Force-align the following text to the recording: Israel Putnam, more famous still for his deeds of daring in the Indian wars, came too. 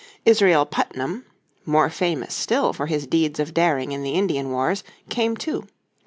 Israel 0.25 0.65
Putnam, 0.65 1.27
more 1.63 1.87
famous 1.91 2.33
still 2.33 2.73
for 2.73 2.87
his 2.87 3.05
deeds 3.05 3.39
of 3.39 3.53
daring 3.53 3.91
in 3.91 4.01
the 4.01 4.15
Indian 4.15 4.49
wars, 4.49 4.83
came 5.09 5.37
too. 5.37 5.67